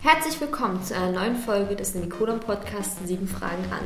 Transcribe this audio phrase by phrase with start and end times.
[0.00, 3.80] Herzlich willkommen zu einer neuen Folge des Nikodon Podcasts 7 Fragen an.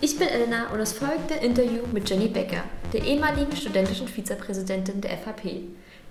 [0.00, 2.62] Ich bin Elena und es folgt ein Interview mit Jenny Becker,
[2.94, 5.64] der ehemaligen studentischen Vizepräsidentin der FHP.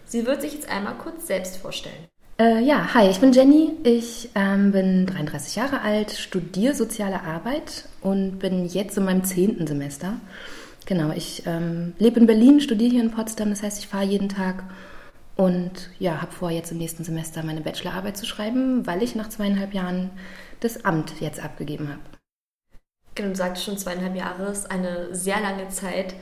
[0.05, 2.05] Sie wird sich jetzt einmal kurz selbst vorstellen.
[2.39, 3.71] Äh, ja, hi, ich bin Jenny.
[3.83, 9.65] Ich ähm, bin 33 Jahre alt, studiere soziale Arbeit und bin jetzt in meinem zehnten
[9.65, 10.17] Semester.
[10.85, 14.29] Genau, ich ähm, lebe in Berlin, studiere hier in Potsdam, das heißt, ich fahre jeden
[14.29, 14.63] Tag
[15.41, 19.27] und ja, habe vor, jetzt im nächsten Semester meine Bachelorarbeit zu schreiben, weil ich nach
[19.27, 20.11] zweieinhalb Jahren
[20.59, 21.99] das Amt jetzt abgegeben habe.
[23.15, 26.13] Genau, du sagtest schon zweieinhalb Jahre, ist eine sehr lange Zeit.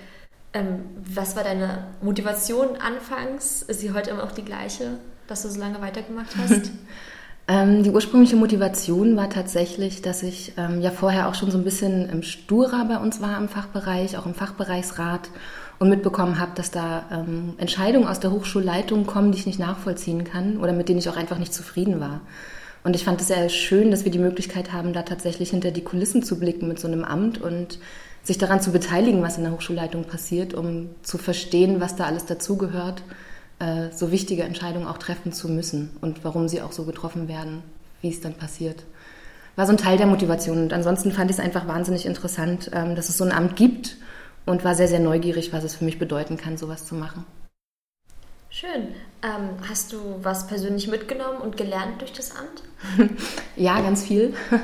[0.54, 3.62] Ähm, was war deine Motivation anfangs?
[3.62, 6.72] Ist sie heute immer noch die gleiche, dass du so lange weitergemacht hast?
[7.49, 11.66] ähm, die ursprüngliche Motivation war tatsächlich, dass ich ähm, ja vorher auch schon so ein
[11.66, 15.30] bisschen im Stura bei uns war im Fachbereich, auch im Fachbereichsrat
[15.80, 20.26] und mitbekommen habe, dass da ähm, Entscheidungen aus der Hochschulleitung kommen, die ich nicht nachvollziehen
[20.26, 22.22] kann oder mit denen ich auch einfach nicht zufrieden war.
[22.84, 25.84] Und ich fand es sehr schön, dass wir die Möglichkeit haben, da tatsächlich hinter die
[25.84, 27.80] Kulissen zu blicken mit so einem Amt und
[28.24, 32.26] sich daran zu beteiligen, was in der Hochschulleitung passiert, um zu verstehen, was da alles
[32.26, 33.02] dazugehört,
[33.60, 37.64] äh, so wichtige Entscheidungen auch treffen zu müssen und warum sie auch so getroffen werden,
[38.02, 38.84] wie es dann passiert.
[39.55, 40.64] War so ein Teil der Motivation.
[40.64, 43.98] Und ansonsten fand ich es einfach wahnsinnig interessant, ähm, dass es so ein Amt gibt
[44.50, 47.24] und war sehr, sehr neugierig, was es für mich bedeuten kann, sowas zu machen.
[48.50, 48.88] Schön.
[49.22, 53.12] Ähm, hast du was persönlich mitgenommen und gelernt durch das Amt?
[53.55, 54.34] ja, ganz viel.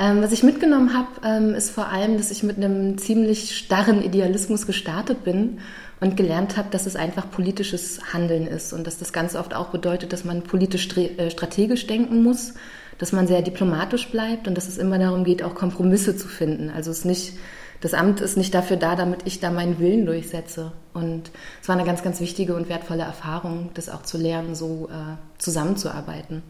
[0.00, 4.00] Ähm, was ich mitgenommen habe, ähm, ist vor allem, dass ich mit einem ziemlich starren
[4.00, 5.58] Idealismus gestartet bin
[5.98, 9.70] und gelernt habe, dass es einfach politisches Handeln ist und dass das ganz oft auch
[9.70, 12.54] bedeutet, dass man politisch äh, strategisch denken muss,
[12.98, 16.70] dass man sehr diplomatisch bleibt und dass es immer darum geht, auch Kompromisse zu finden.
[16.70, 17.32] Also es nicht
[17.80, 20.72] das Amt ist nicht dafür da, damit ich da meinen Willen durchsetze.
[20.94, 21.30] Und
[21.62, 25.16] es war eine ganz, ganz wichtige und wertvolle Erfahrung, das auch zu lernen, so äh,
[25.38, 26.42] zusammenzuarbeiten.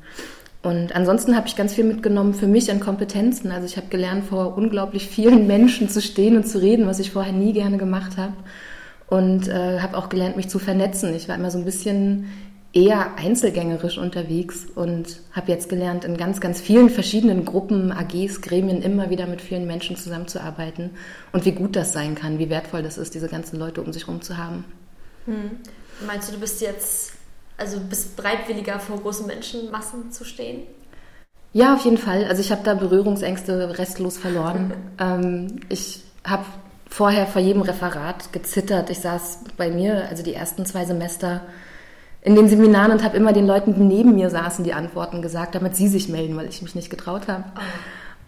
[0.63, 3.53] Und ansonsten habe ich ganz viel mitgenommen für mich an Kompetenzen.
[3.53, 7.13] Also ich habe gelernt, vor unglaublich vielen Menschen zu stehen und zu reden, was ich
[7.13, 8.33] vorher nie gerne gemacht habe.
[9.09, 11.15] Und äh, habe auch gelernt, mich zu vernetzen.
[11.15, 12.27] Ich war immer so ein bisschen
[12.73, 18.83] eher einzelgängerisch unterwegs und habe jetzt gelernt, in ganz, ganz vielen verschiedenen Gruppen, AGs, Gremien
[18.83, 20.91] immer wieder mit vielen Menschen zusammenzuarbeiten
[21.33, 24.07] und wie gut das sein kann, wie wertvoll das ist, diese ganzen Leute um sich
[24.07, 24.65] herum zu haben.
[25.25, 25.51] Hm.
[26.07, 27.13] Meinst du, du bist jetzt,
[27.57, 30.63] also bist bereitwilliger vor großen Menschenmassen zu stehen?
[31.53, 32.25] Ja, auf jeden Fall.
[32.27, 34.75] Also ich habe da Berührungsängste restlos verloren.
[35.01, 36.45] ähm, ich habe
[36.89, 38.91] vorher vor jedem Referat gezittert.
[38.91, 41.43] Ich saß bei mir, also die ersten zwei Semester,
[42.23, 45.55] in den Seminaren und habe immer den Leuten, die neben mir saßen, die Antworten gesagt,
[45.55, 47.45] damit sie sich melden, weil ich mich nicht getraut habe.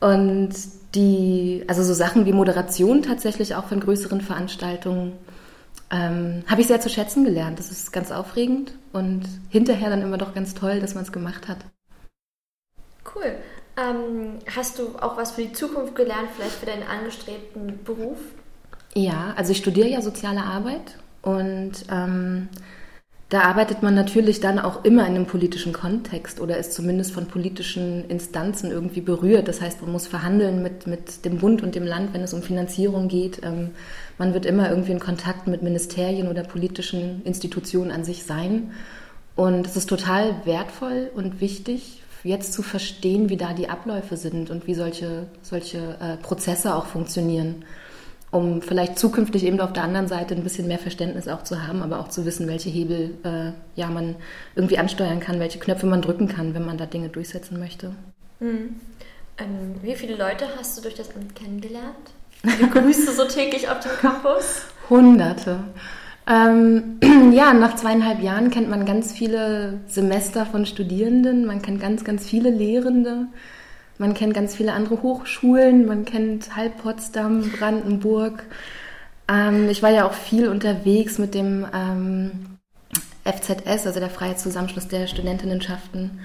[0.00, 0.06] Oh.
[0.06, 0.50] Und
[0.94, 5.12] die, also so Sachen wie Moderation tatsächlich auch von größeren Veranstaltungen,
[5.90, 7.58] ähm, habe ich sehr zu schätzen gelernt.
[7.58, 11.48] Das ist ganz aufregend und hinterher dann immer doch ganz toll, dass man es gemacht
[11.48, 11.58] hat.
[13.14, 13.34] Cool.
[13.76, 18.18] Ähm, hast du auch was für die Zukunft gelernt, vielleicht für deinen angestrebten Beruf?
[18.94, 22.48] Ja, also ich studiere ja soziale Arbeit und ähm,
[23.30, 27.26] da arbeitet man natürlich dann auch immer in einem politischen Kontext oder ist zumindest von
[27.26, 29.46] politischen Instanzen irgendwie berührt.
[29.46, 32.42] Das heißt, man muss verhandeln mit, mit dem Bund und dem Land, wenn es um
[32.42, 33.40] Finanzierung geht.
[33.44, 33.70] Ähm,
[34.18, 38.72] man wird immer irgendwie in Kontakt mit Ministerien oder politischen Institutionen an sich sein.
[39.36, 44.50] Und es ist total wertvoll und wichtig, jetzt zu verstehen, wie da die Abläufe sind
[44.50, 47.64] und wie solche, solche äh, Prozesse auch funktionieren
[48.30, 51.82] um vielleicht zukünftig eben auf der anderen Seite ein bisschen mehr Verständnis auch zu haben,
[51.82, 54.16] aber auch zu wissen, welche Hebel äh, ja, man
[54.54, 57.92] irgendwie ansteuern kann, welche Knöpfe man drücken kann, wenn man da Dinge durchsetzen möchte.
[58.38, 58.76] Mhm.
[59.38, 61.96] Ähm, wie viele Leute hast du durch das Amt kennengelernt?
[62.42, 64.62] Wie grüßt du so täglich auf dem Campus?
[64.88, 65.64] Hunderte.
[66.26, 66.98] Ähm,
[67.32, 72.26] ja, nach zweieinhalb Jahren kennt man ganz viele Semester von Studierenden, man kennt ganz, ganz
[72.26, 73.26] viele Lehrende.
[74.00, 78.44] Man kennt ganz viele andere Hochschulen, man kennt halb Potsdam, Brandenburg.
[79.28, 82.30] Ähm, ich war ja auch viel unterwegs mit dem ähm,
[83.24, 86.18] FZS, also der Freiheitszusammenschluss der Studentinnenschaften.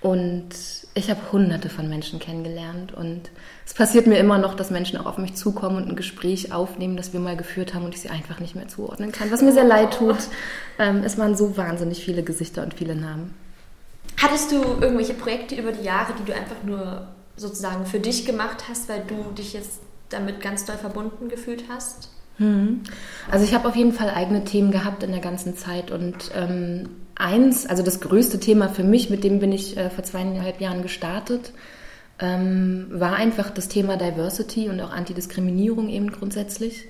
[0.00, 0.48] Und
[0.94, 2.94] ich habe hunderte von Menschen kennengelernt.
[2.94, 3.30] Und
[3.66, 6.96] es passiert mir immer noch, dass Menschen auch auf mich zukommen und ein Gespräch aufnehmen,
[6.96, 9.30] das wir mal geführt haben und ich sie einfach nicht mehr zuordnen kann.
[9.30, 10.16] Was mir sehr leid tut.
[10.78, 13.34] Ähm, es waren so wahnsinnig viele Gesichter und viele Namen.
[14.20, 18.64] Hattest du irgendwelche Projekte über die Jahre, die du einfach nur sozusagen für dich gemacht
[18.68, 19.80] hast, weil du dich jetzt
[20.10, 22.10] damit ganz doll verbunden gefühlt hast?
[22.36, 22.82] Hm.
[23.30, 26.90] Also ich habe auf jeden Fall eigene Themen gehabt in der ganzen Zeit und ähm,
[27.14, 30.82] eins, also das größte Thema für mich, mit dem bin ich äh, vor zweieinhalb Jahren
[30.82, 31.52] gestartet,
[32.18, 36.84] ähm, war einfach das Thema Diversity und auch Antidiskriminierung eben grundsätzlich.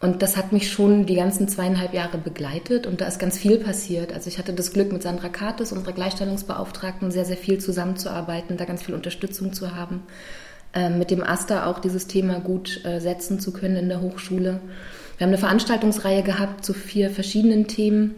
[0.00, 3.58] Und das hat mich schon die ganzen zweieinhalb Jahre begleitet und da ist ganz viel
[3.58, 4.12] passiert.
[4.12, 8.64] Also ich hatte das Glück, mit Sandra Kates, unserer Gleichstellungsbeauftragten, sehr, sehr viel zusammenzuarbeiten, da
[8.64, 10.02] ganz viel Unterstützung zu haben,
[10.72, 14.60] äh, mit dem AStA auch dieses Thema gut äh, setzen zu können in der Hochschule.
[15.16, 18.14] Wir haben eine Veranstaltungsreihe gehabt zu vier verschiedenen Themen,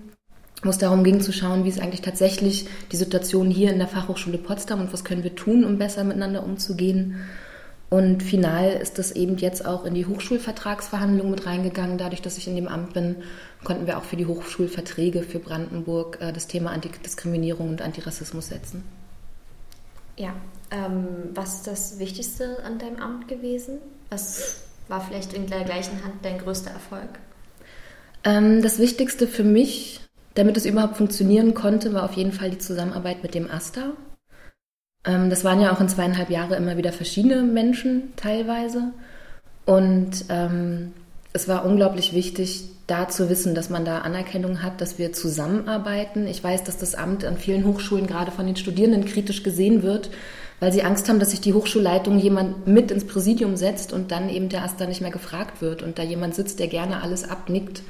[0.62, 3.88] wo es darum ging zu schauen, wie ist eigentlich tatsächlich die Situation hier in der
[3.88, 7.17] Fachhochschule Potsdam und was können wir tun, um besser miteinander umzugehen.
[7.90, 11.98] Und final ist das eben jetzt auch in die Hochschulvertragsverhandlungen mit reingegangen.
[11.98, 13.16] Dadurch, dass ich in dem Amt bin,
[13.64, 18.84] konnten wir auch für die Hochschulverträge für Brandenburg äh, das Thema Antidiskriminierung und Antirassismus setzen.
[20.16, 20.34] Ja,
[20.70, 23.78] ähm, was ist das Wichtigste an deinem Amt gewesen?
[24.08, 27.19] Was war vielleicht in der gleichen Hand dein größter Erfolg?
[28.22, 30.00] Ähm, das Wichtigste für mich,
[30.34, 33.94] damit es überhaupt funktionieren konnte, war auf jeden Fall die Zusammenarbeit mit dem AStA.
[35.05, 38.93] Ähm, das waren ja auch in zweieinhalb Jahren immer wieder verschiedene Menschen teilweise.
[39.67, 40.93] Und ähm,
[41.32, 46.26] es war unglaublich wichtig, da zu wissen, dass man da Anerkennung hat, dass wir zusammenarbeiten.
[46.26, 50.11] Ich weiß, dass das Amt an vielen Hochschulen gerade von den Studierenden kritisch gesehen wird,
[50.58, 54.29] weil sie Angst haben, dass sich die Hochschulleitung jemand mit ins Präsidium setzt und dann
[54.29, 57.82] eben der Aster nicht mehr gefragt wird und da jemand sitzt, der gerne alles abnickt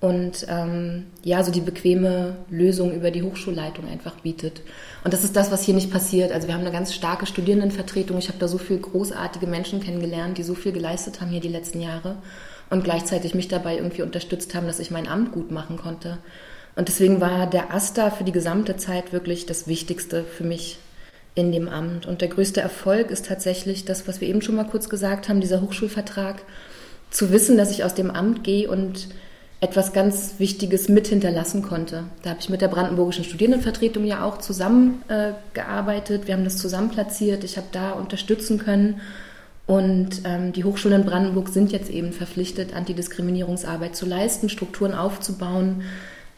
[0.00, 4.60] und ähm, ja, so die bequeme Lösung über die Hochschulleitung einfach bietet.
[5.04, 6.32] Und das ist das, was hier nicht passiert.
[6.32, 8.18] Also wir haben eine ganz starke Studierendenvertretung.
[8.18, 11.48] Ich habe da so viele großartige Menschen kennengelernt, die so viel geleistet haben hier die
[11.48, 12.16] letzten Jahre
[12.68, 16.18] und gleichzeitig mich dabei irgendwie unterstützt haben, dass ich mein Amt gut machen konnte.
[16.74, 20.78] Und deswegen war der AStA für die gesamte Zeit wirklich das Wichtigste für mich
[21.34, 22.04] in dem Amt.
[22.04, 25.40] Und der größte Erfolg ist tatsächlich das, was wir eben schon mal kurz gesagt haben,
[25.40, 26.42] dieser Hochschulvertrag,
[27.10, 29.08] zu wissen, dass ich aus dem Amt gehe und
[29.66, 32.04] etwas ganz Wichtiges mit hinterlassen konnte.
[32.22, 36.22] Da habe ich mit der Brandenburgischen Studierendenvertretung ja auch zusammengearbeitet.
[36.22, 37.42] Äh, wir haben das zusammen platziert.
[37.42, 39.00] Ich habe da unterstützen können
[39.66, 45.82] und ähm, die Hochschulen in Brandenburg sind jetzt eben verpflichtet, Antidiskriminierungsarbeit zu leisten, Strukturen aufzubauen,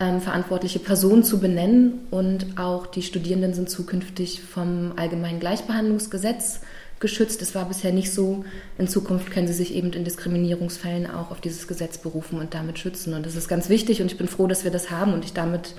[0.01, 2.07] ähm, verantwortliche Personen zu benennen.
[2.11, 6.61] Und auch die Studierenden sind zukünftig vom Allgemeinen Gleichbehandlungsgesetz
[7.00, 7.43] geschützt.
[7.43, 8.45] Es war bisher nicht so.
[8.79, 12.79] In Zukunft können sie sich eben in Diskriminierungsfällen auch auf dieses Gesetz berufen und damit
[12.79, 13.15] schützen.
[13.15, 15.33] Und das ist ganz wichtig und ich bin froh, dass wir das haben und ich
[15.33, 15.75] damit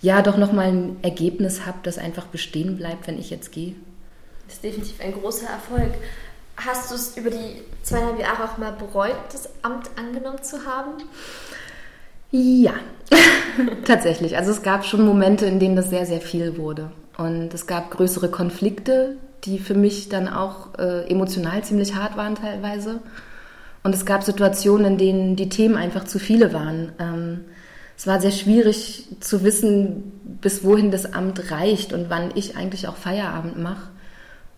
[0.00, 3.74] ja doch nochmal ein Ergebnis habe, das einfach bestehen bleibt, wenn ich jetzt gehe.
[4.46, 5.94] Das ist definitiv ein großer Erfolg.
[6.56, 10.92] Hast du es über die zweieinhalb Jahre auch mal bereut, das Amt angenommen zu haben?
[12.30, 12.74] Ja,
[13.84, 14.36] tatsächlich.
[14.36, 16.90] Also es gab schon Momente, in denen das sehr, sehr viel wurde.
[17.18, 19.16] Und es gab größere Konflikte,
[19.46, 23.00] die für mich dann auch äh, emotional ziemlich hart waren teilweise.
[23.82, 26.92] Und es gab Situationen, in denen die Themen einfach zu viele waren.
[26.98, 27.40] Ähm,
[27.96, 30.12] es war sehr schwierig zu wissen,
[30.42, 33.88] bis wohin das Amt reicht und wann ich eigentlich auch Feierabend mache.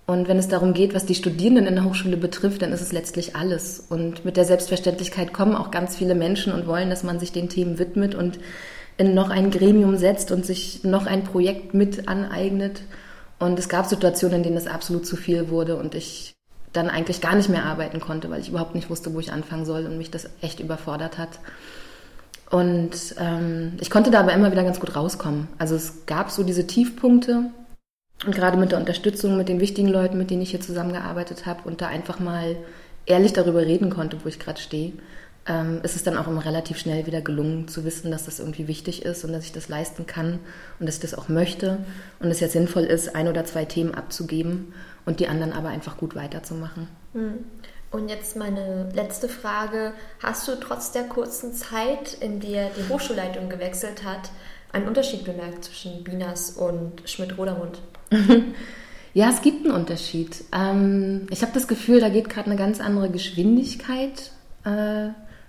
[0.07, 2.93] Und wenn es darum geht, was die Studierenden in der Hochschule betrifft, dann ist es
[2.93, 3.85] letztlich alles.
[3.91, 7.51] Und mit der Selbstverständlichkeit kommen auch ganz viele Menschen und wollen, dass man sich den
[7.51, 8.39] Themen widmet und
[8.97, 12.81] in noch ein Gremium setzt und sich noch ein Projekt mit aneignet.
[13.39, 16.35] Und es gab Situationen, in denen es absolut zu viel wurde und ich
[16.73, 19.65] dann eigentlich gar nicht mehr arbeiten konnte, weil ich überhaupt nicht wusste, wo ich anfangen
[19.65, 21.39] soll und mich das echt überfordert hat.
[22.51, 25.49] Und ähm, ich konnte da aber immer wieder ganz gut rauskommen.
[25.59, 27.51] Also es gab so diese Tiefpunkte,
[28.27, 31.63] und gerade mit der Unterstützung mit den wichtigen Leuten, mit denen ich hier zusammengearbeitet habe
[31.69, 32.57] und da einfach mal
[33.07, 34.93] ehrlich darüber reden konnte, wo ich gerade stehe,
[35.49, 38.69] ähm, ist es dann auch immer relativ schnell wieder gelungen zu wissen, dass das irgendwie
[38.69, 40.39] wichtig ist und dass ich das leisten kann
[40.79, 41.79] und dass ich das auch möchte
[42.21, 44.75] und es jetzt sinnvoll ist, ein oder zwei Themen abzugeben
[45.07, 46.89] und die anderen aber einfach gut weiterzumachen.
[47.15, 47.39] Hm.
[47.91, 49.95] Und jetzt meine letzte Frage.
[50.23, 54.31] Hast du trotz der kurzen Zeit, in der die Hochschulleitung gewechselt hat,
[54.73, 57.81] einen Unterschied bemerkt zwischen Binas und Schmidt-Rodermund?
[59.15, 60.45] ja, es gibt einen Unterschied.
[60.53, 64.33] Ähm, ich habe das Gefühl, da geht gerade eine ganz andere Geschwindigkeit
[64.67, 65.09] äh,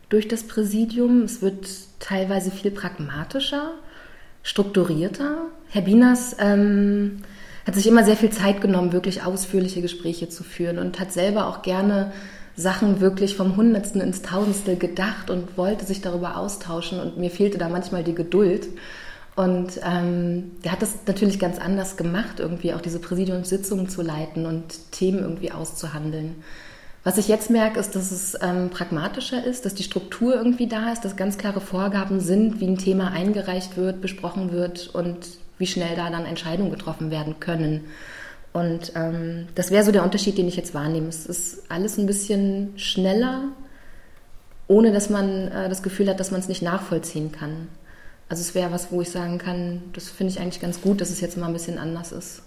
[0.09, 1.23] durch das Präsidium.
[1.23, 1.67] Es wird
[1.99, 3.73] teilweise viel pragmatischer,
[4.43, 5.45] strukturierter.
[5.69, 7.21] Herr Binas ähm,
[7.65, 11.47] hat sich immer sehr viel Zeit genommen, wirklich ausführliche Gespräche zu führen und hat selber
[11.47, 12.11] auch gerne
[12.55, 17.57] Sachen wirklich vom Hundertsten ins Tausendstel gedacht und wollte sich darüber austauschen und mir fehlte
[17.57, 18.67] da manchmal die Geduld.
[19.35, 24.45] Und ähm, der hat das natürlich ganz anders gemacht, irgendwie auch diese Präsidiumssitzungen zu leiten
[24.45, 26.35] und Themen irgendwie auszuhandeln.
[27.03, 30.91] Was ich jetzt merke, ist, dass es ähm, pragmatischer ist, dass die Struktur irgendwie da
[30.91, 35.17] ist, dass ganz klare Vorgaben sind, wie ein Thema eingereicht wird, besprochen wird und
[35.57, 37.85] wie schnell da dann Entscheidungen getroffen werden können.
[38.51, 41.07] Und ähm, das wäre so der Unterschied, den ich jetzt wahrnehme.
[41.07, 43.43] Es ist alles ein bisschen schneller,
[44.67, 47.69] ohne dass man äh, das Gefühl hat, dass man es nicht nachvollziehen kann.
[48.27, 51.09] Also es wäre was, wo ich sagen kann, das finde ich eigentlich ganz gut, dass
[51.09, 52.43] es jetzt mal ein bisschen anders ist.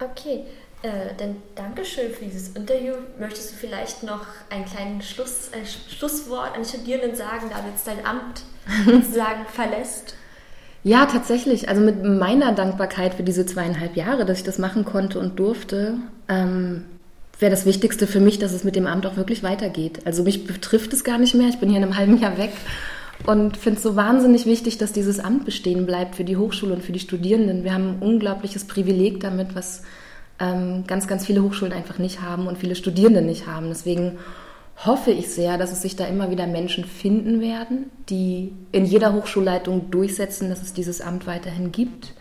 [0.00, 0.44] Okay.
[0.84, 2.92] Äh, dann Dankeschön für dieses Interview.
[3.18, 7.70] Möchtest du vielleicht noch ein kleines Schluss, ein Schlusswort an die Studierenden sagen, da du
[7.70, 8.42] jetzt dein Amt
[8.84, 10.14] sozusagen verlässt?
[10.82, 11.70] Ja, tatsächlich.
[11.70, 15.94] Also mit meiner Dankbarkeit für diese zweieinhalb Jahre, dass ich das machen konnte und durfte,
[16.28, 16.84] ähm,
[17.38, 20.00] wäre das Wichtigste für mich, dass es mit dem Amt auch wirklich weitergeht.
[20.04, 21.48] Also mich betrifft es gar nicht mehr.
[21.48, 22.52] Ich bin hier in einem halben Jahr weg
[23.24, 26.84] und finde es so wahnsinnig wichtig, dass dieses Amt bestehen bleibt für die Hochschule und
[26.84, 27.64] für die Studierenden.
[27.64, 29.80] Wir haben ein unglaubliches Privileg damit, was
[30.38, 33.68] ganz, ganz viele Hochschulen einfach nicht haben und viele Studierende nicht haben.
[33.68, 34.18] Deswegen
[34.84, 39.12] hoffe ich sehr, dass es sich da immer wieder Menschen finden werden, die in jeder
[39.12, 42.14] Hochschulleitung durchsetzen, dass es dieses Amt weiterhin gibt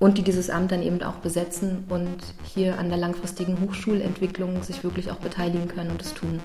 [0.00, 4.82] und die dieses Amt dann eben auch besetzen und hier an der langfristigen Hochschulentwicklung sich
[4.82, 6.40] wirklich auch beteiligen können und es tun.